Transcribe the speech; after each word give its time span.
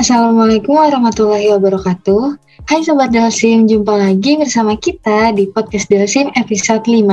Assalamualaikum 0.00 0.80
warahmatullahi 0.80 1.52
wabarakatuh. 1.52 2.40
Hai 2.64 2.80
Sobat 2.80 3.12
Delsim, 3.12 3.68
jumpa 3.68 4.00
lagi 4.00 4.32
bersama 4.40 4.72
kita 4.72 5.28
di 5.36 5.44
Podcast 5.52 5.92
Delsim 5.92 6.32
episode 6.40 6.88
5. 6.88 7.04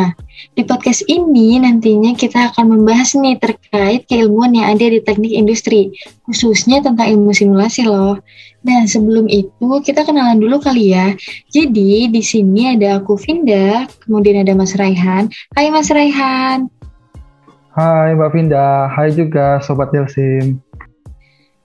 Di 0.56 0.64
podcast 0.64 1.04
ini 1.12 1.60
nantinya 1.60 2.16
kita 2.16 2.48
akan 2.48 2.80
membahas 2.80 3.12
nih 3.20 3.44
terkait 3.44 4.08
keilmuan 4.08 4.56
yang 4.56 4.72
ada 4.72 4.88
di 4.88 5.04
teknik 5.04 5.36
industri, 5.36 5.92
khususnya 6.32 6.80
tentang 6.80 7.12
ilmu 7.12 7.36
simulasi 7.36 7.84
loh. 7.84 8.24
Nah, 8.64 8.88
sebelum 8.88 9.28
itu 9.28 9.68
kita 9.84 10.08
kenalan 10.08 10.40
dulu 10.40 10.64
kali 10.64 10.96
ya. 10.96 11.12
Jadi, 11.52 12.08
di 12.08 12.24
sini 12.24 12.72
ada 12.72 13.04
aku 13.04 13.20
Vinda, 13.20 13.84
kemudian 14.08 14.48
ada 14.48 14.56
Mas 14.56 14.80
Raihan. 14.80 15.28
Hai 15.60 15.68
Mas 15.76 15.92
Raihan. 15.92 16.72
Hai 17.76 18.16
Mbak 18.16 18.32
Vinda, 18.32 18.88
hai 18.96 19.12
juga 19.12 19.60
Sobat 19.60 19.92
Delsim. 19.92 20.64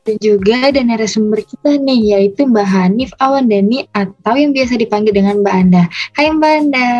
Dan 0.02 0.18
juga 0.18 0.66
ada 0.66 0.82
narasumber 0.82 1.46
kita 1.46 1.78
nih, 1.78 2.18
yaitu 2.18 2.42
Mbak 2.42 2.66
Hanif 2.66 3.14
Awandani 3.22 3.86
atau 3.94 4.34
yang 4.34 4.50
biasa 4.50 4.74
dipanggil 4.74 5.14
dengan 5.14 5.46
Mbak 5.46 5.54
Anda. 5.54 5.86
Hai 6.18 6.26
Mbak 6.34 6.52
Anda. 6.58 6.90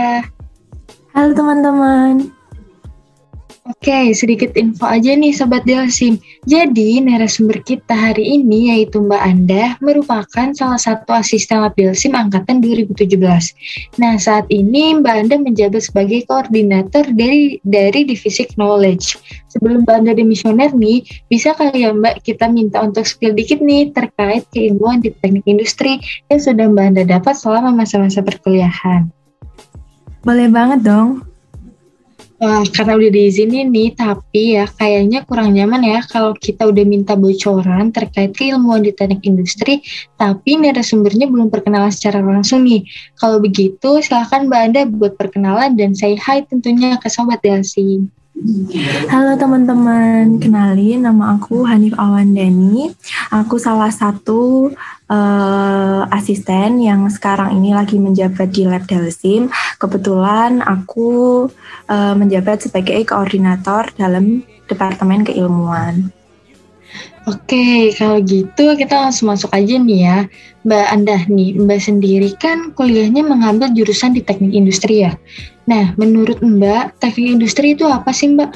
Halo 1.11 1.35
teman-teman. 1.35 2.31
Oke, 3.67 4.15
sedikit 4.15 4.55
info 4.55 4.87
aja 4.87 5.19
nih 5.19 5.35
Sobat 5.35 5.67
Delsim. 5.67 6.23
Jadi, 6.43 6.99
narasumber 6.99 7.63
kita 7.63 7.95
hari 7.95 8.35
ini 8.35 8.75
yaitu 8.75 8.99
Mbak 8.99 9.23
Anda 9.23 9.79
merupakan 9.79 10.51
salah 10.51 10.75
satu 10.75 11.15
asisten 11.15 11.63
lab 11.63 11.79
Delsim 11.79 12.19
angkatan 12.19 12.59
2017. 12.59 13.15
Nah, 14.03 14.19
saat 14.19 14.51
ini 14.51 14.99
Mbak 14.99 15.17
Anda 15.23 15.37
menjabat 15.39 15.87
sebagai 15.87 16.27
koordinator 16.27 17.07
dari 17.15 17.63
dari 17.63 18.03
Divisi 18.03 18.43
Knowledge. 18.59 19.23
Sebelum 19.55 19.87
Mbak 19.87 19.97
Anda 20.03 20.13
demisioner 20.19 20.75
nih, 20.75 21.07
bisa 21.31 21.55
kali 21.55 21.87
ya 21.87 21.95
Mbak 21.95 22.27
kita 22.27 22.51
minta 22.51 22.83
untuk 22.83 23.07
spill 23.07 23.39
dikit 23.39 23.63
nih 23.63 23.95
terkait 23.95 24.43
keilmuan 24.51 24.99
di 24.99 25.15
teknik 25.23 25.47
industri 25.47 26.03
yang 26.27 26.43
sudah 26.43 26.67
Mbak 26.67 26.87
Anda 26.91 27.03
dapat 27.07 27.39
selama 27.39 27.71
masa-masa 27.71 28.19
perkuliahan. 28.19 29.07
Boleh 30.27 30.51
banget 30.51 30.83
dong. 30.83 31.32
Wah, 32.43 32.67
karena 32.75 32.99
udah 32.99 33.11
diizinin 33.15 33.71
nih, 33.71 33.95
tapi 33.95 34.59
ya 34.59 34.67
kayaknya 34.67 35.23
kurang 35.23 35.55
nyaman 35.55 35.79
ya 35.87 36.03
kalau 36.03 36.35
kita 36.35 36.67
udah 36.67 36.83
minta 36.83 37.15
bocoran 37.15 37.95
terkait 37.95 38.35
keilmuan 38.35 38.83
di 38.83 38.91
teknik 38.91 39.23
industri, 39.23 39.79
tapi 40.19 40.59
narasumbernya 40.59 41.31
belum 41.31 41.55
perkenalan 41.55 41.95
secara 41.95 42.19
langsung 42.19 42.67
nih. 42.67 42.83
Kalau 43.15 43.39
begitu, 43.39 44.03
silahkan 44.03 44.51
Mbak 44.51 44.59
Anda 44.59 44.81
buat 44.91 45.15
perkenalan 45.15 45.79
dan 45.79 45.95
say 45.95 46.19
hi 46.19 46.43
tentunya 46.43 46.99
ke 46.99 47.07
Sobat 47.07 47.47
Delsi. 47.47 48.11
Halo 49.07 49.39
teman-teman, 49.39 50.43
kenalin 50.43 51.07
nama 51.07 51.39
aku 51.39 51.63
Hanif 51.63 51.95
Awandani. 51.95 52.91
Aku 53.31 53.55
salah 53.55 53.95
satu 53.95 54.67
uh, 55.07 56.03
asisten 56.11 56.83
yang 56.83 57.07
sekarang 57.07 57.55
ini 57.55 57.71
lagi 57.71 58.03
menjabat 58.03 58.51
di 58.51 58.67
Lab 58.67 58.91
Delsim. 58.91 59.47
Kebetulan 59.79 60.59
aku 60.59 61.47
uh, 61.87 62.15
menjabat 62.19 62.67
sebagai 62.67 62.99
koordinator 63.07 63.95
dalam 63.95 64.43
Departemen 64.67 65.23
Keilmuan. 65.23 66.11
Oke, 67.31 67.95
kalau 67.95 68.19
gitu 68.27 68.75
kita 68.75 69.07
langsung 69.07 69.31
masuk 69.31 69.55
aja 69.55 69.79
nih 69.79 70.01
ya. 70.03 70.19
Mbak 70.67 70.87
Anda 70.91 71.17
nih, 71.31 71.63
Mbak 71.63 71.79
sendiri 71.79 72.35
kan 72.35 72.75
kuliahnya 72.75 73.23
mengambil 73.23 73.71
jurusan 73.71 74.19
di 74.19 74.27
teknik 74.27 74.51
industri 74.51 75.07
ya. 75.07 75.15
Nah, 75.67 75.95
menurut 75.95 76.43
Mbak, 76.43 76.99
teknik 76.99 77.39
industri 77.39 77.79
itu 77.79 77.87
apa 77.87 78.11
sih 78.11 78.35
Mbak? 78.35 78.51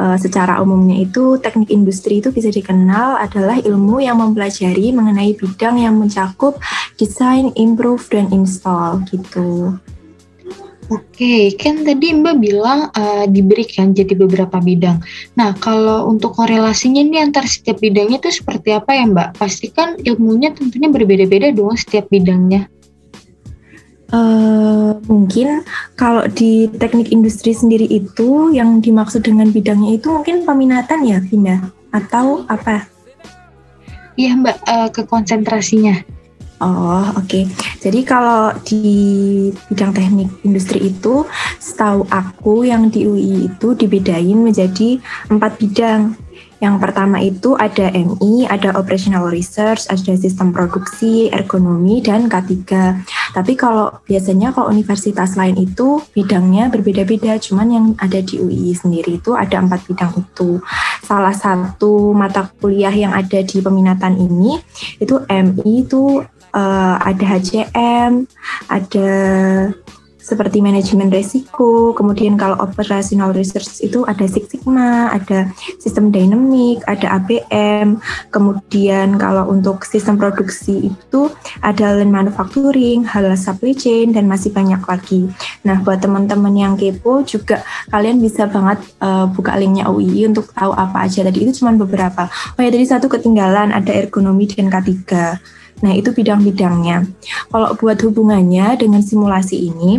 Uh, 0.00 0.16
secara 0.16 0.58
umumnya 0.64 1.04
itu 1.04 1.36
teknik 1.38 1.68
industri 1.68 2.24
itu 2.24 2.32
bisa 2.32 2.48
dikenal 2.48 3.20
adalah 3.20 3.60
ilmu 3.60 4.00
yang 4.00 4.18
mempelajari 4.18 4.88
mengenai 4.90 5.36
bidang 5.36 5.78
yang 5.78 5.94
mencakup 6.00 6.56
desain, 6.96 7.52
improve, 7.54 8.02
dan 8.08 8.32
install 8.32 9.04
gitu. 9.12 9.76
Oke, 10.90 11.54
kan 11.56 11.86
tadi 11.86 12.12
Mbak 12.12 12.36
bilang 12.42 12.90
uh, 12.92 13.24
diberikan 13.24 13.94
jadi 13.94 14.12
beberapa 14.12 14.58
bidang. 14.60 15.00
Nah, 15.38 15.54
kalau 15.56 16.10
untuk 16.10 16.34
korelasinya 16.36 17.00
nih 17.00 17.22
antar 17.22 17.46
setiap 17.48 17.80
bidangnya 17.80 18.20
itu 18.20 18.42
seperti 18.42 18.74
apa 18.74 18.92
ya 18.92 19.08
Mbak? 19.08 19.28
Pasti 19.38 19.70
kan 19.70 19.96
ilmunya 20.02 20.52
tentunya 20.52 20.90
berbeda-beda 20.90 21.54
dong 21.54 21.78
setiap 21.78 22.10
bidangnya. 22.12 22.68
Uh, 24.12 24.92
mungkin 25.08 25.64
kalau 25.96 26.28
di 26.28 26.68
teknik 26.76 27.08
industri 27.08 27.56
sendiri 27.56 27.88
itu 27.88 28.52
yang 28.52 28.84
dimaksud 28.84 29.24
dengan 29.24 29.48
bidangnya 29.48 29.96
itu 29.96 30.12
mungkin 30.12 30.44
peminatan 30.44 31.00
ya, 31.08 31.18
Vinda? 31.24 31.72
Atau 31.88 32.44
apa? 32.44 32.84
Iya 34.20 34.36
Mbak, 34.36 34.56
uh, 34.68 34.88
ke 34.92 35.02
konsentrasinya. 35.08 35.96
Oh, 36.62 37.02
oke. 37.18 37.26
Okay. 37.26 37.44
Jadi 37.82 38.06
kalau 38.06 38.54
di 38.62 38.86
bidang 39.66 39.90
teknik 39.90 40.30
industri 40.46 40.94
itu, 40.94 41.26
setahu 41.58 42.06
aku 42.06 42.62
yang 42.62 42.86
di 42.86 43.02
UI 43.02 43.50
itu 43.50 43.74
dibedain 43.74 44.38
menjadi 44.38 45.02
empat 45.26 45.58
bidang. 45.58 46.14
Yang 46.62 46.76
pertama 46.78 47.18
itu 47.18 47.58
ada 47.58 47.90
MI, 47.90 48.46
ada 48.46 48.70
Operational 48.78 49.26
Research, 49.26 49.90
ada 49.90 50.14
Sistem 50.14 50.54
Produksi, 50.54 51.26
Ergonomi, 51.26 51.98
dan 51.98 52.30
K3. 52.30 52.62
Tapi 53.34 53.58
kalau 53.58 53.90
biasanya 54.06 54.54
kalau 54.54 54.70
universitas 54.70 55.34
lain 55.34 55.58
itu 55.58 55.98
bidangnya 56.14 56.70
berbeda-beda, 56.70 57.34
cuman 57.42 57.66
yang 57.66 57.86
ada 57.98 58.22
di 58.22 58.38
UI 58.38 58.70
sendiri 58.78 59.18
itu 59.18 59.34
ada 59.34 59.58
empat 59.58 59.90
bidang 59.90 60.14
itu. 60.14 60.62
Salah 61.02 61.34
satu 61.34 62.14
mata 62.14 62.46
kuliah 62.62 62.94
yang 62.94 63.10
ada 63.10 63.42
di 63.42 63.58
peminatan 63.58 64.14
ini 64.22 64.62
itu 65.02 65.18
MI 65.26 65.82
itu 65.82 66.22
uh, 66.54 66.96
ada 67.02 67.24
HCM, 67.26 68.30
ada 68.70 69.10
seperti 70.22 70.62
manajemen 70.62 71.10
resiko, 71.10 71.90
kemudian 71.92 72.38
kalau 72.38 72.54
operational 72.62 73.34
research 73.34 73.82
itu 73.82 74.06
ada 74.06 74.22
Six 74.24 74.54
Sigma, 74.54 75.10
ada 75.10 75.50
sistem 75.82 76.14
dynamic, 76.14 76.80
ada 76.86 77.18
ABM, 77.18 77.98
kemudian 78.30 79.18
kalau 79.18 79.50
untuk 79.50 79.82
sistem 79.82 80.14
produksi 80.16 80.94
itu 80.94 81.26
ada 81.58 81.98
lean 81.98 82.14
manufacturing, 82.14 83.02
halal 83.02 83.34
supply 83.34 83.74
chain, 83.74 84.14
dan 84.14 84.30
masih 84.30 84.54
banyak 84.54 84.80
lagi. 84.86 85.26
Nah, 85.66 85.82
buat 85.82 85.98
teman-teman 85.98 86.54
yang 86.54 86.74
kepo 86.78 87.26
juga 87.26 87.66
kalian 87.90 88.22
bisa 88.22 88.46
banget 88.46 88.78
uh, 89.02 89.26
buka 89.26 89.58
linknya 89.58 89.90
UI 89.90 90.24
untuk 90.30 90.54
tahu 90.54 90.70
apa 90.72 91.04
aja 91.04 91.26
tadi 91.26 91.42
itu 91.42 91.62
cuma 91.62 91.74
beberapa. 91.74 92.30
Oh 92.54 92.60
ya 92.62 92.70
tadi 92.70 92.86
satu 92.86 93.10
ketinggalan 93.10 93.74
ada 93.74 93.90
ergonomi 93.90 94.46
dan 94.46 94.70
K3. 94.70 95.02
Nah, 95.82 95.92
itu 95.98 96.14
bidang-bidangnya. 96.14 97.04
Kalau 97.50 97.74
buat 97.74 97.98
hubungannya 98.00 98.78
dengan 98.78 99.02
simulasi 99.02 99.68
ini, 99.68 99.98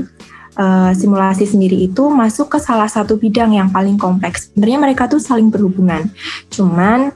uh, 0.58 0.92
simulasi 0.96 1.44
sendiri 1.44 1.76
itu 1.86 2.08
masuk 2.10 2.56
ke 2.56 2.60
salah 2.64 2.88
satu 2.88 3.20
bidang 3.20 3.54
yang 3.54 3.70
paling 3.70 4.00
kompleks. 4.00 4.50
Sebenarnya 4.52 4.80
mereka 4.80 5.12
tuh 5.12 5.20
saling 5.20 5.52
berhubungan. 5.52 6.10
Cuman 6.48 7.12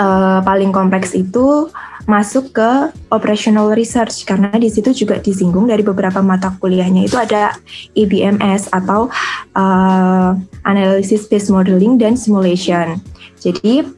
uh, 0.00 0.40
paling 0.42 0.72
kompleks 0.72 1.12
itu 1.12 1.68
masuk 2.04 2.52
ke 2.52 2.92
operational 3.08 3.72
research 3.72 4.28
karena 4.28 4.52
di 4.60 4.68
situ 4.68 4.92
juga 4.92 5.16
disinggung 5.16 5.72
dari 5.72 5.80
beberapa 5.80 6.20
mata 6.20 6.52
kuliahnya 6.60 7.08
itu 7.08 7.16
ada 7.16 7.56
EBMS 7.96 8.68
atau 8.76 9.08
uh, 9.56 10.36
analysis 10.68 11.24
based 11.24 11.48
modeling 11.48 11.96
dan 11.96 12.12
simulation. 12.12 13.00
Jadi 13.40 13.88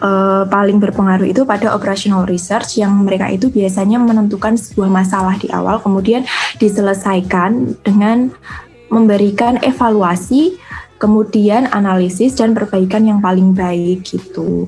uh, 0.00 0.44
paling 0.48 0.78
berpengaruh 0.78 1.26
itu 1.28 1.42
pada 1.48 1.72
operational 1.72 2.28
research 2.28 2.80
yang 2.80 2.92
mereka 3.02 3.28
itu 3.32 3.48
biasanya 3.48 3.96
menentukan 4.00 4.54
sebuah 4.54 4.90
masalah 4.92 5.34
di 5.40 5.48
awal 5.50 5.80
kemudian 5.80 6.24
diselesaikan 6.60 7.76
dengan 7.82 8.32
memberikan 8.88 9.60
evaluasi 9.60 10.56
kemudian 10.98 11.70
analisis 11.70 12.34
dan 12.34 12.52
perbaikan 12.52 13.06
yang 13.06 13.22
paling 13.22 13.54
baik 13.54 14.04
gitu. 14.04 14.66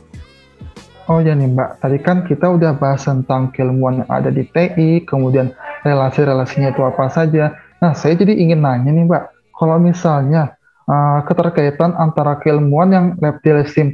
Oh 1.10 1.18
ya 1.18 1.34
nih 1.34 1.50
Mbak, 1.50 1.82
tadi 1.82 1.98
kan 1.98 2.22
kita 2.22 2.46
udah 2.46 2.78
bahas 2.78 3.02
tentang 3.02 3.50
keilmuan 3.50 4.06
yang 4.06 4.10
ada 4.14 4.30
di 4.30 4.46
TI, 4.46 5.02
kemudian 5.02 5.50
relasi-relasinya 5.82 6.70
itu 6.70 6.86
apa 6.86 7.10
saja. 7.10 7.58
Nah, 7.82 7.98
saya 7.98 8.14
jadi 8.14 8.30
ingin 8.30 8.62
nanya 8.62 8.94
nih 8.94 9.10
Mbak, 9.10 9.24
kalau 9.58 9.82
misalnya 9.82 10.54
uh, 10.86 11.18
keterkaitan 11.26 11.98
antara 11.98 12.38
keilmuan 12.38 12.94
yang 12.94 13.06
Lab 13.18 13.42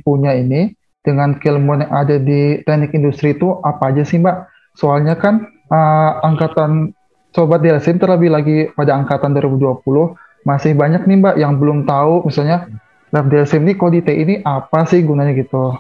punya 0.05 0.37
ini 0.37 0.77
dengan 1.07 1.39
keilmuan 1.39 1.87
yang 1.87 1.93
ada 1.95 2.19
di 2.19 2.59
teknik 2.67 2.91
industri 2.99 3.39
itu 3.39 3.63
apa 3.63 3.95
aja 3.95 4.03
sih 4.03 4.19
Mbak? 4.19 4.37
Soalnya 4.75 5.15
kan 5.15 5.47
uh, 5.71 6.19
angkatan 6.27 6.91
Sobat 7.31 7.63
Delsim 7.63 8.03
terlebih 8.03 8.33
lagi 8.33 8.67
pada 8.75 8.99
angkatan 8.99 9.31
2020 9.37 9.87
masih 10.43 10.75
banyak 10.75 11.07
nih 11.07 11.19
Mbak 11.23 11.35
yang 11.39 11.63
belum 11.63 11.87
tahu 11.87 12.27
misalnya 12.27 12.67
Lab 13.15 13.31
Delsim 13.31 13.63
ini 13.63 13.79
kok 13.79 13.95
di 13.95 14.03
TI 14.03 14.19
ini 14.27 14.35
apa 14.43 14.83
sih 14.91 15.07
gunanya 15.07 15.31
gitu. 15.37 15.79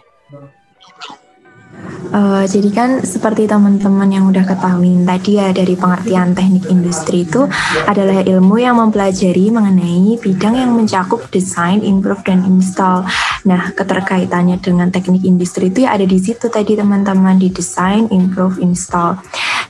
Uh, 2.07 2.47
jadi 2.47 2.71
kan 2.71 2.91
seperti 3.03 3.51
teman-teman 3.51 4.07
yang 4.07 4.25
udah 4.31 4.47
ketahui 4.47 4.95
tadi 5.03 5.43
ya 5.43 5.51
dari 5.51 5.75
pengertian 5.75 6.39
teknik 6.39 6.71
industri 6.71 7.27
itu 7.27 7.51
adalah 7.85 8.23
ilmu 8.23 8.63
yang 8.63 8.79
mempelajari 8.79 9.51
mengenai 9.51 10.15
bidang 10.23 10.55
yang 10.55 10.71
mencakup 10.73 11.27
desain, 11.35 11.83
improve 11.83 12.23
dan 12.23 12.47
install. 12.47 13.03
Nah, 13.47 13.75
keterkaitannya 13.75 14.63
dengan 14.63 14.89
teknik 14.95 15.27
industri 15.27 15.69
itu 15.69 15.83
ya 15.83 15.99
ada 15.99 16.07
di 16.07 16.19
situ 16.19 16.47
tadi 16.47 16.79
teman-teman 16.79 17.37
di 17.43 17.51
desain, 17.51 18.07
improve, 18.15 18.63
install. 18.63 19.19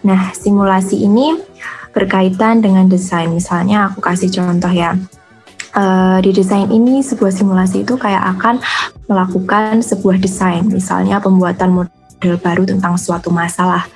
Nah, 0.05 0.31
simulasi 0.37 1.03
ini 1.03 1.41
berkaitan 1.97 2.61
dengan 2.61 2.85
desain. 2.87 3.33
Misalnya 3.33 3.89
aku 3.89 4.05
kasih 4.05 4.29
contoh 4.29 4.71
ya. 4.71 4.93
Uh, 5.77 6.17
di 6.25 6.33
desain 6.33 6.73
ini 6.73 7.05
sebuah 7.05 7.29
simulasi 7.29 7.85
itu 7.85 8.01
kayak 8.01 8.25
akan 8.37 8.65
melakukan 9.13 9.85
sebuah 9.85 10.17
desain, 10.17 10.65
misalnya 10.65 11.21
pembuatan 11.21 11.85
model 12.27 12.43
baru 12.43 12.67
tentang 12.67 12.99
suatu 12.99 13.31
masalah. 13.31 13.87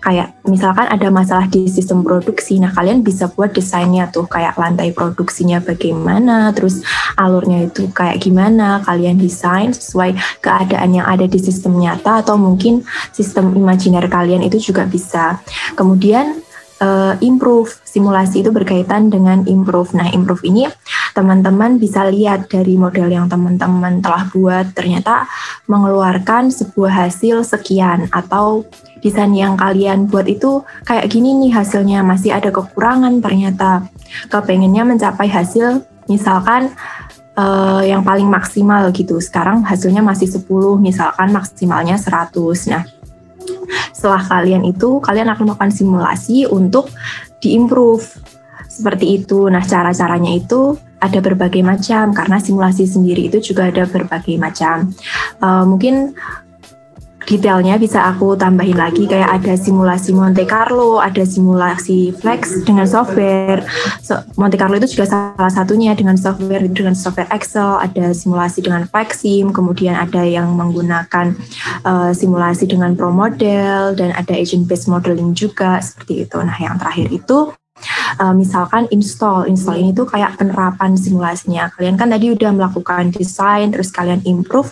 Kayak 0.00 0.36
misalkan 0.44 0.88
ada 0.88 1.08
masalah 1.08 1.48
di 1.48 1.68
sistem 1.68 2.04
produksi, 2.04 2.60
nah 2.60 2.72
kalian 2.72 3.00
bisa 3.00 3.28
buat 3.28 3.52
desainnya 3.52 4.08
tuh 4.08 4.28
kayak 4.28 4.56
lantai 4.56 4.92
produksinya 4.92 5.64
bagaimana, 5.64 6.52
terus 6.52 6.84
alurnya 7.16 7.68
itu 7.68 7.88
kayak 7.92 8.20
gimana, 8.20 8.84
kalian 8.84 9.16
desain 9.16 9.72
sesuai 9.72 10.40
keadaan 10.44 11.00
yang 11.00 11.08
ada 11.08 11.24
di 11.24 11.40
sistem 11.40 11.80
nyata 11.80 12.20
atau 12.20 12.36
mungkin 12.36 12.84
sistem 13.16 13.56
imajiner 13.56 14.04
kalian 14.08 14.44
itu 14.44 14.72
juga 14.72 14.84
bisa. 14.84 15.40
Kemudian 15.72 16.40
uh, 16.84 17.14
improve. 17.24 17.72
Simulasi 17.88 18.44
itu 18.44 18.52
berkaitan 18.52 19.08
dengan 19.08 19.48
improve. 19.48 19.96
Nah, 19.96 20.12
improve 20.12 20.44
ini 20.44 20.68
teman-teman 21.16 21.80
bisa 21.80 22.04
lihat 22.04 22.52
dari 22.52 22.76
model 22.76 23.08
yang 23.08 23.26
teman-teman 23.26 24.04
telah 24.04 24.28
buat. 24.28 24.76
Ternyata 24.76 25.24
mengeluarkan 25.64 26.52
sebuah 26.52 27.08
hasil 27.08 27.48
sekian 27.48 28.12
atau 28.12 28.68
desain 29.00 29.32
yang 29.32 29.56
kalian 29.56 30.08
buat 30.08 30.28
itu 30.28 30.60
kayak 30.84 31.08
gini 31.08 31.32
nih 31.48 31.56
hasilnya. 31.56 32.04
Masih 32.04 32.36
ada 32.36 32.52
kekurangan 32.52 33.24
ternyata. 33.24 33.88
Kepengennya 34.28 34.84
mencapai 34.84 35.26
hasil 35.32 35.80
misalkan 36.04 36.68
uh, 37.40 37.80
yang 37.80 38.04
paling 38.04 38.28
maksimal 38.28 38.92
gitu. 38.92 39.16
Sekarang 39.24 39.64
hasilnya 39.64 40.04
masih 40.04 40.28
10 40.28 40.44
misalkan 40.76 41.32
maksimalnya 41.32 41.96
100 41.96 42.36
nah 42.68 42.84
setelah 44.04 44.20
kalian 44.20 44.68
itu 44.68 45.00
kalian 45.00 45.32
akan 45.32 45.48
melakukan 45.48 45.72
simulasi 45.72 46.44
untuk 46.44 46.92
diimprove 47.40 48.04
seperti 48.68 49.24
itu. 49.24 49.48
Nah, 49.48 49.64
cara-caranya 49.64 50.28
itu 50.28 50.76
ada 51.00 51.24
berbagai 51.24 51.64
macam 51.64 52.12
karena 52.12 52.36
simulasi 52.36 52.84
sendiri 52.84 53.32
itu 53.32 53.40
juga 53.40 53.72
ada 53.72 53.88
berbagai 53.88 54.36
macam. 54.36 54.92
Uh, 55.40 55.64
mungkin 55.64 56.12
detailnya 57.24 57.80
bisa 57.80 58.04
aku 58.08 58.36
tambahin 58.36 58.76
lagi 58.76 59.08
kayak 59.08 59.40
ada 59.40 59.56
simulasi 59.56 60.12
Monte 60.12 60.44
Carlo, 60.44 61.00
ada 61.00 61.24
simulasi 61.24 62.12
Flex 62.12 62.64
dengan 62.64 62.84
software. 62.84 63.64
So, 64.04 64.20
Monte 64.36 64.60
Carlo 64.60 64.76
itu 64.76 64.96
juga 64.96 65.08
salah 65.08 65.52
satunya 65.52 65.96
dengan 65.96 66.16
software 66.20 66.64
dengan 66.68 66.92
software 66.92 67.28
Excel, 67.32 67.80
ada 67.80 68.12
simulasi 68.12 68.60
dengan 68.60 68.84
Flexim, 68.88 69.50
kemudian 69.50 69.96
ada 69.96 70.22
yang 70.22 70.52
menggunakan 70.52 71.32
uh, 71.84 72.12
simulasi 72.12 72.68
dengan 72.68 72.92
Pro 72.94 73.10
Model 73.10 73.96
dan 73.96 74.12
ada 74.12 74.32
agent 74.36 74.68
based 74.68 74.86
modeling 74.86 75.32
juga 75.32 75.80
seperti 75.80 76.28
itu. 76.28 76.36
Nah, 76.40 76.56
yang 76.60 76.76
terakhir 76.78 77.10
itu 77.10 77.52
Uh, 78.22 78.30
misalkan 78.30 78.86
install, 78.94 79.50
install 79.50 79.74
ini 79.82 79.90
tuh 79.90 80.06
kayak 80.06 80.38
penerapan 80.38 80.94
simulasinya. 80.94 81.66
Kalian 81.74 81.98
kan 81.98 82.06
tadi 82.06 82.30
udah 82.30 82.54
melakukan 82.54 83.10
desain, 83.10 83.74
terus 83.74 83.90
kalian 83.90 84.22
improve. 84.22 84.70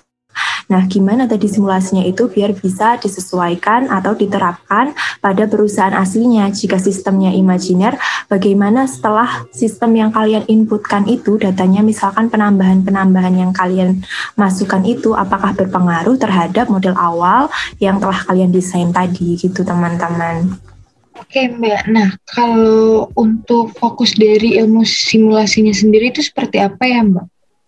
Nah, 0.73 0.89
gimana 0.89 1.29
tadi 1.29 1.53
simulasinya 1.53 2.01
itu 2.01 2.33
biar 2.33 2.57
bisa 2.57 2.97
disesuaikan 2.97 3.93
atau 3.93 4.17
diterapkan 4.17 4.97
pada 5.21 5.45
perusahaan 5.45 5.93
aslinya. 5.93 6.49
Jika 6.49 6.81
sistemnya 6.81 7.29
imajiner, 7.29 8.01
bagaimana 8.33 8.89
setelah 8.89 9.45
sistem 9.53 9.93
yang 10.01 10.09
kalian 10.17 10.49
inputkan 10.49 11.05
itu, 11.05 11.37
datanya 11.37 11.85
misalkan 11.85 12.33
penambahan-penambahan 12.33 13.37
yang 13.37 13.53
kalian 13.53 14.01
masukkan 14.33 14.81
itu, 14.89 15.13
apakah 15.13 15.53
berpengaruh 15.53 16.17
terhadap 16.17 16.73
model 16.73 16.97
awal 16.97 17.53
yang 17.77 18.01
telah 18.01 18.25
kalian 18.25 18.49
desain 18.49 18.89
tadi 18.89 19.37
gitu 19.37 19.61
teman-teman. 19.69 20.57
Oke 21.21 21.53
Mbak, 21.53 21.93
nah 21.93 22.17
kalau 22.33 23.13
untuk 23.13 23.77
fokus 23.77 24.17
dari 24.17 24.57
ilmu 24.57 24.89
simulasinya 24.89 25.77
sendiri 25.77 26.17
itu 26.17 26.25
seperti 26.25 26.65
apa 26.65 26.81
ya 26.89 27.05
Mbak? 27.05 27.27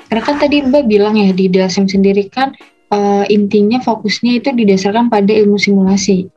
Karena 0.08 0.22
kan 0.24 0.36
tadi 0.40 0.56
Mbak 0.64 0.84
bilang 0.88 1.20
ya 1.20 1.28
di 1.36 1.52
DASM 1.52 1.84
sendiri 1.84 2.32
kan 2.32 2.56
uh, 2.94 3.24
intinya 3.26 3.82
fokusnya 3.82 4.38
itu 4.38 4.54
didasarkan 4.54 5.10
pada 5.10 5.34
ilmu 5.34 5.58
simulasi. 5.58 6.30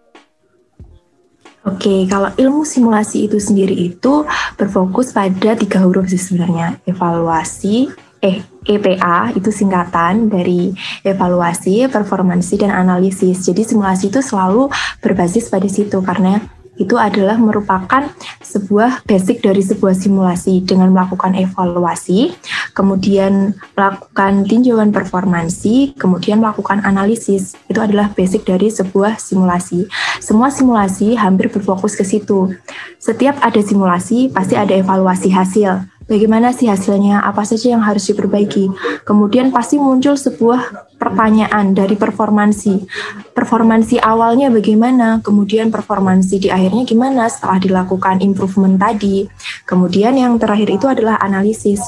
Oke, 1.68 2.07
kalau 2.07 2.31
ilmu 2.31 2.63
simulasi 2.63 3.27
itu 3.27 3.44
sendiri 3.44 3.75
itu 3.75 4.24
berfokus 4.56 5.12
pada 5.12 5.51
tiga 5.54 5.83
huruf 5.83 6.07
sih 6.07 6.19
sebenarnya. 6.19 6.80
Evaluasi, 6.88 7.92
eh 8.24 8.39
EPA 8.68 9.36
itu 9.36 9.51
singkatan 9.51 10.31
dari 10.31 10.71
evaluasi, 11.04 11.92
performansi, 11.92 12.63
dan 12.63 12.71
analisis. 12.71 13.44
Jadi 13.44 13.68
simulasi 13.68 14.07
itu 14.07 14.24
selalu 14.24 14.71
berbasis 15.03 15.51
pada 15.51 15.68
situ 15.68 16.00
karena 16.03 16.39
itu 16.77 16.95
adalah 16.95 17.35
merupakan 17.41 18.09
sebuah 18.41 19.03
basic 19.03 19.44
dari 19.44 19.65
sebuah 19.65 19.97
simulasi 19.97 20.63
dengan 20.63 20.94
melakukan 20.94 21.33
evaluasi, 21.33 22.38
kemudian 22.77 23.57
melakukan 23.74 24.45
tinjauan 24.45 24.94
performansi, 24.94 25.97
kemudian 25.97 26.39
melakukan 26.39 26.85
analisis. 26.85 27.57
Itu 27.68 27.81
adalah 27.81 28.13
basic 28.13 28.45
dari 28.45 28.69
sebuah 28.69 29.18
simulasi. 29.18 29.89
Semua 30.21 30.53
simulasi 30.53 31.18
hampir 31.18 31.50
berfokus 31.50 31.97
ke 31.97 32.06
situ. 32.06 32.56
Setiap 33.01 33.41
ada 33.41 33.59
simulasi 33.59 34.29
pasti 34.29 34.53
ada 34.53 34.74
evaluasi 34.77 35.33
hasil 35.33 35.96
bagaimana 36.07 36.56
sih 36.56 36.71
hasilnya, 36.71 37.21
apa 37.21 37.44
saja 37.44 37.75
yang 37.75 37.83
harus 37.83 38.07
diperbaiki. 38.09 38.71
Kemudian 39.04 39.51
pasti 39.51 39.77
muncul 39.77 40.15
sebuah 40.15 40.95
pertanyaan 40.98 41.75
dari 41.75 41.94
performansi. 41.94 42.88
Performansi 43.36 44.01
awalnya 44.01 44.50
bagaimana, 44.50 45.21
kemudian 45.21 45.69
performansi 45.69 46.42
di 46.42 46.50
akhirnya 46.50 46.88
gimana 46.88 47.27
setelah 47.30 47.62
dilakukan 47.62 48.24
improvement 48.24 48.80
tadi. 48.80 49.27
Kemudian 49.68 50.18
yang 50.18 50.39
terakhir 50.42 50.71
itu 50.71 50.88
adalah 50.89 51.19
analisis. 51.21 51.83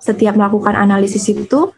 Setiap 0.00 0.38
melakukan 0.38 0.76
analisis 0.76 1.26
itu 1.32 1.74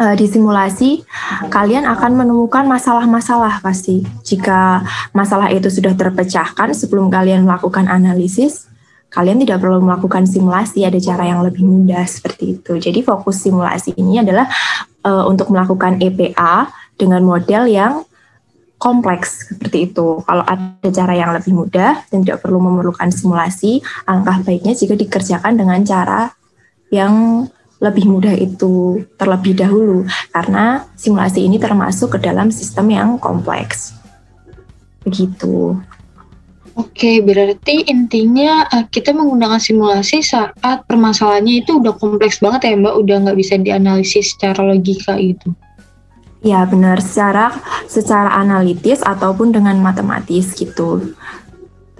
uh, 0.00 0.14
di 0.16 0.26
simulasi, 0.26 1.04
kalian 1.52 1.84
akan 1.84 2.24
menemukan 2.24 2.64
masalah-masalah 2.64 3.60
pasti. 3.60 4.06
Jika 4.24 4.80
masalah 5.12 5.52
itu 5.52 5.68
sudah 5.68 5.92
terpecahkan 5.92 6.72
sebelum 6.72 7.12
kalian 7.12 7.44
melakukan 7.44 7.86
analisis, 7.90 8.69
kalian 9.10 9.42
tidak 9.42 9.58
perlu 9.58 9.82
melakukan 9.82 10.24
simulasi, 10.24 10.86
ada 10.86 10.96
cara 11.02 11.26
yang 11.26 11.42
lebih 11.42 11.66
mudah 11.66 12.06
seperti 12.06 12.58
itu. 12.58 12.78
Jadi 12.78 13.02
fokus 13.02 13.42
simulasi 13.42 13.98
ini 13.98 14.22
adalah 14.22 14.46
uh, 15.02 15.26
untuk 15.26 15.50
melakukan 15.50 15.98
EPA 15.98 16.70
dengan 16.94 17.26
model 17.26 17.66
yang 17.66 18.06
kompleks 18.80 19.52
seperti 19.52 19.92
itu. 19.92 20.24
Kalau 20.24 20.44
ada 20.46 20.88
cara 20.88 21.12
yang 21.12 21.36
lebih 21.36 21.52
mudah 21.52 22.06
dan 22.08 22.24
tidak 22.24 22.40
perlu 22.40 22.62
memerlukan 22.62 23.12
simulasi, 23.12 23.84
angka 24.08 24.40
baiknya 24.46 24.72
jika 24.72 24.96
dikerjakan 24.96 25.58
dengan 25.58 25.84
cara 25.84 26.32
yang 26.88 27.44
lebih 27.80 28.04
mudah 28.08 28.36
itu 28.36 29.04
terlebih 29.16 29.56
dahulu 29.56 30.04
karena 30.36 30.84
simulasi 31.00 31.48
ini 31.48 31.56
termasuk 31.56 32.16
ke 32.16 32.18
dalam 32.20 32.52
sistem 32.52 32.92
yang 32.92 33.08
kompleks. 33.16 33.96
Begitu. 35.00 35.80
Oke, 36.80 37.20
berarti 37.20 37.84
intinya 37.92 38.64
uh, 38.72 38.88
kita 38.88 39.12
menggunakan 39.12 39.60
simulasi 39.60 40.24
saat 40.24 40.80
permasalahannya 40.88 41.60
itu 41.60 41.76
udah 41.76 41.92
kompleks 42.00 42.40
banget 42.40 42.72
ya 42.72 42.80
Mbak, 42.80 42.94
udah 43.04 43.16
nggak 43.28 43.36
bisa 43.36 43.60
dianalisis 43.60 44.32
secara 44.32 44.64
logika 44.64 45.20
gitu. 45.20 45.52
Ya 46.40 46.64
benar, 46.64 47.04
secara 47.04 47.52
secara 47.84 48.32
analitis 48.32 49.04
ataupun 49.04 49.52
dengan 49.52 49.76
matematis 49.76 50.56
gitu, 50.56 51.12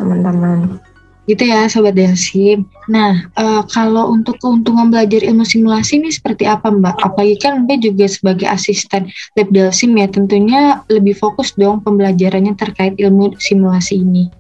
teman-teman. 0.00 0.80
Gitu 1.28 1.44
ya, 1.44 1.68
Sobat 1.68 1.92
Delsim. 1.92 2.64
Nah, 2.88 3.28
uh, 3.36 3.60
kalau 3.68 4.16
untuk 4.16 4.40
keuntungan 4.40 4.88
belajar 4.88 5.20
ilmu 5.20 5.44
simulasi 5.44 6.00
ini 6.00 6.08
seperti 6.08 6.48
apa 6.48 6.72
Mbak? 6.72 7.04
Apalagi 7.04 7.36
kan 7.36 7.68
Mbak 7.68 7.78
juga 7.84 8.08
sebagai 8.08 8.48
asisten 8.48 9.12
lab 9.36 9.48
Delsim 9.52 9.92
ya, 9.92 10.08
tentunya 10.08 10.80
lebih 10.88 11.12
fokus 11.20 11.52
dong 11.52 11.84
pembelajarannya 11.84 12.56
terkait 12.56 12.96
ilmu 12.96 13.36
simulasi 13.36 14.00
ini. 14.00 14.39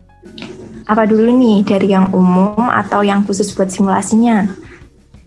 Apa 0.90 1.06
dulu 1.06 1.30
nih, 1.30 1.62
dari 1.62 1.94
yang 1.94 2.10
umum 2.10 2.66
atau 2.66 3.06
yang 3.06 3.22
khusus 3.22 3.54
buat 3.54 3.70
simulasinya? 3.70 4.50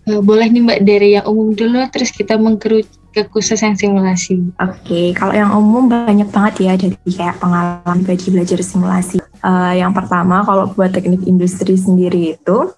Uh, 0.04 0.20
boleh 0.20 0.52
nih 0.52 0.60
Mbak, 0.60 0.80
dari 0.84 1.08
yang 1.16 1.24
umum 1.24 1.56
dulu, 1.56 1.80
terus 1.88 2.12
kita 2.12 2.36
mengkerucut 2.36 2.92
ke 3.14 3.24
khusus 3.30 3.62
yang 3.62 3.78
simulasi. 3.78 4.52
Oke, 4.60 4.82
okay. 4.84 5.06
kalau 5.16 5.32
yang 5.32 5.54
umum 5.54 5.86
banyak 5.88 6.28
banget 6.28 6.54
ya, 6.68 6.72
jadi 6.76 6.98
kayak 6.98 7.38
pengalaman 7.40 8.02
bagi 8.04 8.28
belajar 8.28 8.60
simulasi. 8.60 9.22
Uh, 9.40 9.72
yang 9.72 9.94
pertama, 9.96 10.44
kalau 10.44 10.68
buat 10.74 10.92
teknik 10.92 11.24
industri 11.24 11.78
sendiri 11.78 12.36
itu, 12.36 12.74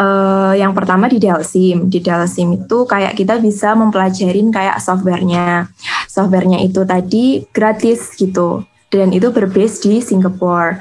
Uh, 0.00 0.54
yang 0.56 0.72
pertama 0.72 1.10
di 1.10 1.18
Delsim. 1.20 1.90
Di 1.90 2.00
Delsim 2.00 2.56
itu 2.56 2.88
kayak 2.88 3.12
kita 3.18 3.36
bisa 3.42 3.74
mempelajarin 3.76 4.48
kayak 4.48 4.78
softwarenya. 4.80 5.66
softwarenya 6.08 6.62
itu 6.62 6.82
tadi 6.86 7.44
gratis 7.54 8.14
gitu 8.18 8.64
dan 8.90 9.14
itu 9.14 9.30
berbase 9.30 9.82
di 9.86 10.02
Singapura. 10.02 10.78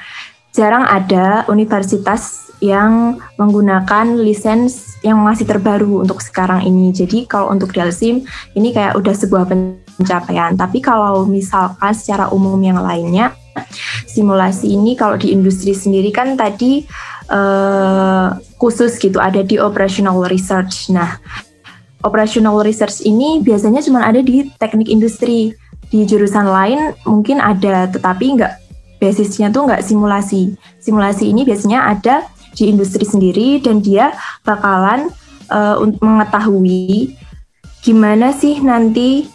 Jarang 0.53 0.83
ada 0.89 1.45
universitas 1.47 2.49
yang 2.59 3.21
menggunakan 3.39 4.19
lisens 4.19 4.99
yang 4.99 5.21
masih 5.23 5.47
terbaru 5.47 6.03
untuk 6.03 6.19
sekarang 6.19 6.67
ini. 6.67 6.91
Jadi 6.91 7.23
kalau 7.23 7.55
untuk 7.55 7.71
Delsim 7.71 8.27
ini 8.57 8.75
kayak 8.75 8.99
udah 8.99 9.15
sebuah 9.15 9.47
pencapaian. 9.47 10.59
Tapi 10.59 10.83
kalau 10.83 11.23
misalkan 11.23 11.95
secara 11.95 12.27
umum 12.35 12.59
yang 12.59 12.83
lainnya 12.83 13.31
simulasi 14.07 14.75
ini 14.75 14.95
kalau 14.99 15.15
di 15.15 15.31
industri 15.31 15.71
sendiri 15.71 16.11
kan 16.11 16.35
tadi 16.35 16.83
uh, 17.31 18.35
khusus 18.59 18.99
gitu 18.99 19.21
ada 19.23 19.39
di 19.39 19.55
operational 19.55 20.27
research. 20.27 20.91
Nah, 20.91 21.15
operational 22.03 22.59
research 22.59 23.03
ini 23.07 23.39
biasanya 23.39 23.79
cuma 23.83 24.03
ada 24.03 24.19
di 24.19 24.51
teknik 24.59 24.91
industri. 24.91 25.55
Di 25.89 26.05
jurusan 26.05 26.46
lain 26.46 26.93
mungkin 27.05 27.41
ada, 27.41 27.89
tetapi 27.89 28.38
nggak 28.38 28.53
basisnya 29.01 29.50
tuh 29.50 29.65
nggak 29.65 29.81
simulasi. 29.81 30.53
Simulasi 30.77 31.34
ini 31.34 31.41
biasanya 31.43 31.89
ada 31.89 32.29
di 32.53 32.69
industri 32.69 33.05
sendiri 33.05 33.62
dan 33.62 33.81
dia 33.81 34.13
bakalan 34.46 35.10
uh, 35.50 35.79
mengetahui 36.01 37.15
gimana 37.79 38.36
sih 38.36 38.60
nanti 38.60 39.31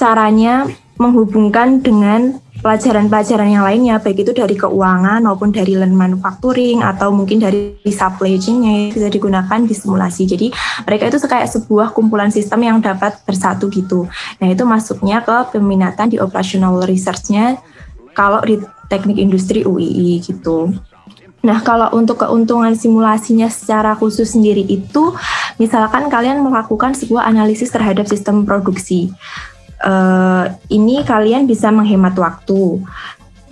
caranya 0.00 0.66
menghubungkan 0.96 1.84
dengan 1.84 2.40
pelajaran-pelajaran 2.62 3.50
yang 3.50 3.66
lainnya, 3.66 3.98
baik 3.98 4.22
itu 4.22 4.32
dari 4.32 4.54
keuangan 4.54 5.20
maupun 5.26 5.50
dari 5.50 5.74
learn 5.74 5.92
manufacturing 5.92 6.80
atau 6.80 7.10
mungkin 7.10 7.42
dari 7.42 7.74
supply 7.82 8.38
chain-nya 8.38 8.94
bisa 8.94 9.10
digunakan 9.10 9.58
di 9.66 9.74
simulasi. 9.74 10.24
Jadi 10.24 10.54
mereka 10.86 11.10
itu 11.10 11.18
kayak 11.18 11.50
sebuah 11.50 11.90
kumpulan 11.90 12.30
sistem 12.30 12.62
yang 12.62 12.78
dapat 12.78 13.18
bersatu 13.26 13.66
gitu. 13.68 14.06
Nah 14.38 14.46
itu 14.48 14.62
masuknya 14.62 15.20
ke 15.26 15.58
peminatan 15.58 16.14
di 16.14 16.22
operational 16.22 16.78
research-nya 16.86 17.58
kalau 18.14 18.38
di 18.46 18.62
teknik 18.86 19.18
industri 19.18 19.66
UII 19.66 20.22
gitu. 20.22 20.70
Nah, 21.42 21.58
kalau 21.58 21.90
untuk 21.98 22.22
keuntungan 22.22 22.70
simulasinya 22.78 23.50
secara 23.50 23.98
khusus 23.98 24.30
sendiri 24.30 24.62
itu, 24.62 25.10
misalkan 25.58 26.06
kalian 26.06 26.38
melakukan 26.38 26.94
sebuah 26.94 27.26
analisis 27.26 27.74
terhadap 27.74 28.06
sistem 28.06 28.46
produksi 28.46 29.10
uh, 29.84 30.46
ini 30.70 31.02
kalian 31.02 31.44
bisa 31.44 31.68
menghemat 31.68 32.16
waktu 32.16 32.80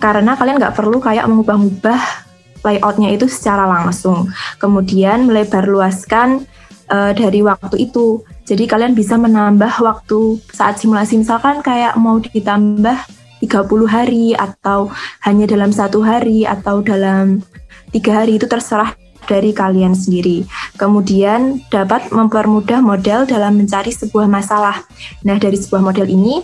karena 0.01 0.33
kalian 0.33 0.57
nggak 0.57 0.73
perlu 0.73 0.97
kayak 0.97 1.29
mengubah-ubah 1.29 2.31
layoutnya 2.65 3.13
itu 3.13 3.25
secara 3.29 3.65
langsung. 3.69 4.29
Kemudian 4.57 5.29
melebar 5.29 5.65
luaskan 5.69 6.45
uh, 6.89 7.11
dari 7.13 7.41
waktu 7.45 7.89
itu. 7.89 8.21
Jadi 8.45 8.65
kalian 8.65 8.97
bisa 8.97 9.15
menambah 9.15 9.81
waktu 9.81 10.41
saat 10.51 10.81
simulasi 10.81 11.21
misalkan 11.21 11.61
kayak 11.61 11.95
mau 11.97 12.17
ditambah 12.17 12.97
30 13.41 13.89
hari 13.89 14.37
atau 14.37 14.93
hanya 15.25 15.45
dalam 15.49 15.73
satu 15.73 16.05
hari 16.05 16.45
atau 16.45 16.85
dalam 16.85 17.41
tiga 17.89 18.21
hari 18.21 18.37
itu 18.37 18.45
terserah 18.45 18.93
dari 19.25 19.51
kalian 19.51 19.93
sendiri. 19.93 20.45
Kemudian 20.77 21.61
dapat 21.69 22.09
mempermudah 22.09 22.79
model 22.81 23.25
dalam 23.25 23.59
mencari 23.59 23.93
sebuah 23.93 24.29
masalah. 24.29 24.85
Nah, 25.25 25.37
dari 25.37 25.57
sebuah 25.57 25.81
model 25.81 26.07
ini 26.09 26.41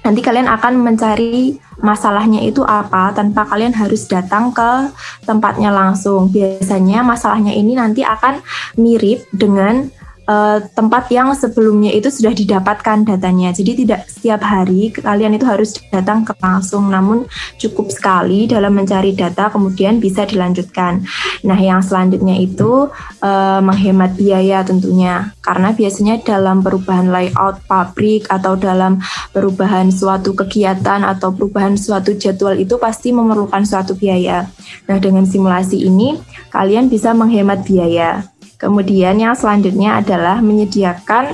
nanti 0.00 0.24
kalian 0.24 0.48
akan 0.48 0.80
mencari 0.80 1.60
masalahnya 1.84 2.40
itu 2.40 2.64
apa 2.64 3.12
tanpa 3.12 3.44
kalian 3.44 3.76
harus 3.76 4.08
datang 4.08 4.52
ke 4.52 4.92
tempatnya 5.28 5.72
langsung. 5.72 6.32
Biasanya 6.32 7.04
masalahnya 7.04 7.52
ini 7.52 7.76
nanti 7.76 8.00
akan 8.04 8.40
mirip 8.80 9.28
dengan 9.32 9.92
uh, 10.30 10.58
tempat 10.70 11.10
yang 11.10 11.34
sebelumnya 11.34 11.90
itu 11.90 12.06
sudah 12.06 12.30
didapatkan 12.30 13.02
datanya. 13.02 13.50
Jadi 13.50 13.82
tidak 13.82 14.06
setiap 14.06 14.46
hari 14.46 14.94
kalian 14.94 15.34
itu 15.34 15.42
harus 15.42 15.74
datang 15.90 16.22
ke 16.22 16.32
langsung, 16.38 16.86
namun 16.86 17.26
cukup 17.58 17.90
sekali 17.90 18.46
dalam 18.46 18.78
mencari 18.78 19.10
data 19.12 19.50
kemudian 19.50 19.98
bisa 19.98 20.22
dilanjutkan. 20.22 21.02
Nah, 21.42 21.58
yang 21.58 21.82
selanjutnya 21.82 22.38
itu 22.38 22.86
uh, 23.24 23.60
menghemat 23.60 24.14
biaya 24.14 24.62
tentunya, 24.62 25.34
karena 25.42 25.74
biasanya 25.74 26.22
dalam 26.22 26.62
perubahan 26.62 27.10
layout 27.10 27.64
pabrik 27.66 28.30
atau 28.30 28.54
dalam 28.54 29.02
perubahan 29.34 29.90
suatu 29.90 30.36
kegiatan 30.36 31.02
atau 31.02 31.34
perubahan 31.34 31.74
suatu 31.74 32.14
jadwal 32.14 32.54
itu 32.54 32.76
pasti 32.78 33.10
memerlukan 33.10 33.64
suatu 33.66 33.96
biaya. 33.96 34.46
Nah, 34.86 34.98
dengan 35.00 35.24
simulasi 35.26 35.80
ini 35.82 36.20
kalian 36.52 36.86
bisa 36.92 37.16
menghemat 37.16 37.64
biaya. 37.64 38.28
Kemudian 38.60 39.16
yang 39.16 39.32
selanjutnya 39.32 40.04
adalah 40.04 40.44
menyediakan 40.44 41.32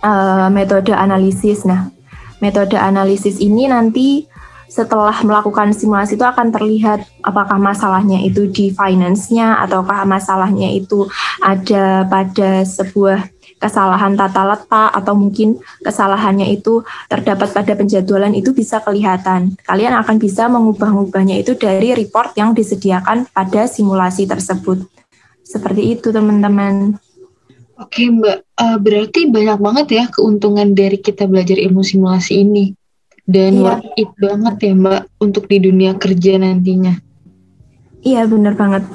uh, 0.00 0.48
metode 0.48 0.96
analisis. 0.96 1.68
Nah, 1.68 1.92
metode 2.40 2.80
analisis 2.80 3.36
ini 3.44 3.68
nanti 3.68 4.24
setelah 4.66 5.14
melakukan 5.22 5.70
simulasi 5.70 6.18
itu 6.18 6.26
akan 6.26 6.50
terlihat 6.50 7.06
apakah 7.22 7.56
masalahnya 7.56 8.18
itu 8.24 8.50
di 8.50 8.74
finance-nya 8.74 9.62
ataukah 9.62 10.02
masalahnya 10.02 10.68
itu 10.74 11.06
ada 11.38 12.02
pada 12.04 12.66
sebuah 12.66 13.30
kesalahan 13.56 14.18
tata 14.20 14.42
letak 14.44 14.90
atau 14.92 15.16
mungkin 15.16 15.56
kesalahannya 15.80 16.52
itu 16.52 16.84
terdapat 17.08 17.56
pada 17.56 17.72
penjadwalan 17.72 18.36
itu 18.36 18.52
bisa 18.52 18.84
kelihatan. 18.84 19.56
Kalian 19.64 19.96
akan 19.96 20.16
bisa 20.20 20.44
mengubah-ubahnya 20.52 21.40
itu 21.40 21.56
dari 21.56 21.96
report 21.96 22.36
yang 22.36 22.52
disediakan 22.52 23.24
pada 23.32 23.64
simulasi 23.64 24.28
tersebut. 24.28 24.84
Seperti 25.46 25.94
itu 25.94 26.10
teman-teman. 26.10 26.98
Oke 27.78 28.10
Mbak, 28.10 28.38
uh, 28.58 28.78
berarti 28.82 29.30
banyak 29.30 29.58
banget 29.62 29.86
ya 29.94 30.04
keuntungan 30.10 30.74
dari 30.74 30.98
kita 30.98 31.30
belajar 31.30 31.54
ilmu 31.54 31.86
simulasi 31.86 32.42
ini. 32.42 32.74
Dan 33.26 33.58
iya. 33.58 33.62
worth 33.62 33.90
it 33.94 34.10
banget 34.18 34.54
ya 34.58 34.72
Mbak 34.74 35.02
untuk 35.22 35.44
di 35.46 35.58
dunia 35.62 35.94
kerja 35.94 36.42
nantinya. 36.42 36.98
Iya 38.02 38.26
benar 38.26 38.58
banget. 38.58 38.86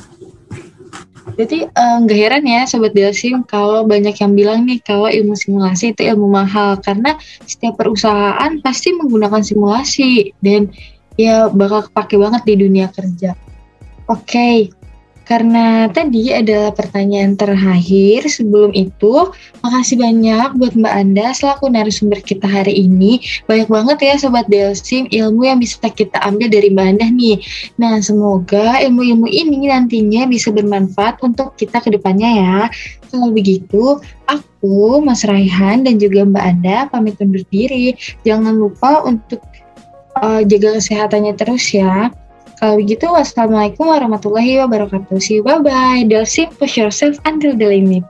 Jadi 1.39 1.63
eh, 1.63 1.95
nggak 2.03 2.17
uh, 2.17 2.21
heran 2.27 2.43
ya 2.43 2.67
Sobat 2.67 2.91
Delsim 2.91 3.47
kalau 3.47 3.87
banyak 3.87 4.13
yang 4.19 4.33
bilang 4.35 4.67
nih 4.67 4.83
kalau 4.83 5.07
ilmu 5.07 5.37
simulasi 5.37 5.95
itu 5.95 6.03
ilmu 6.03 6.27
mahal 6.27 6.75
karena 6.83 7.15
setiap 7.47 7.79
perusahaan 7.79 8.51
pasti 8.59 8.91
menggunakan 8.91 9.39
simulasi 9.39 10.35
dan 10.43 10.67
ya 11.15 11.47
bakal 11.47 11.87
kepake 11.87 12.19
banget 12.19 12.41
di 12.43 12.55
dunia 12.59 12.87
kerja. 12.91 13.37
Oke, 14.11 14.27
okay, 14.27 14.55
karena 15.25 15.87
tadi 15.87 16.33
adalah 16.33 16.75
pertanyaan 16.75 17.39
terakhir, 17.39 18.27
sebelum 18.27 18.75
itu 18.75 19.31
makasih 19.63 20.01
banyak 20.01 20.59
buat 20.59 20.73
Mbak 20.75 20.95
Anda 20.95 21.25
selaku 21.31 21.71
narasumber 21.71 22.19
kita 22.19 22.49
hari 22.49 22.75
ini. 22.83 23.23
Banyak 23.47 23.69
banget 23.71 23.97
ya 24.03 24.13
Sobat 24.19 24.49
Delsim 24.51 25.07
ilmu 25.07 25.47
yang 25.47 25.61
bisa 25.61 25.79
kita 25.87 26.19
ambil 26.25 26.51
dari 26.51 26.73
Mbak 26.73 26.87
Anda 26.97 27.07
nih. 27.13 27.37
Nah 27.79 28.01
semoga 28.03 28.81
ilmu-ilmu 28.83 29.29
ini 29.29 29.71
nantinya 29.71 30.27
bisa 30.27 30.51
bermanfaat 30.51 31.23
untuk 31.23 31.55
kita 31.55 31.79
ke 31.79 31.93
depannya 31.93 32.29
ya. 32.41 32.57
Kalau 33.11 33.27
begitu, 33.31 33.99
aku, 34.27 35.03
Mas 35.03 35.27
Raihan, 35.27 35.83
dan 35.83 35.99
juga 35.99 36.23
Mbak 36.23 36.45
Anda 36.47 36.77
pamit 36.87 37.19
undur 37.19 37.43
diri. 37.51 37.95
Jangan 38.23 38.55
lupa 38.55 39.03
untuk 39.03 39.43
uh, 40.15 40.41
jaga 40.47 40.79
kesehatannya 40.79 41.33
terus 41.35 41.71
ya. 41.75 42.11
Kalau 42.61 42.77
begitu, 42.77 43.09
wassalamualaikum 43.09 43.89
warahmatullahi 43.89 44.61
wabarakatuh. 44.61 45.17
See 45.17 45.41
you, 45.41 45.43
bye-bye. 45.43 46.05
Delsim, 46.05 46.53
push 46.53 46.77
yourself 46.77 47.17
until 47.25 47.57
the 47.57 47.65
limit. 47.65 48.05